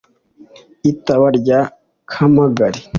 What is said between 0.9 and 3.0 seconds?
taba rya kamagari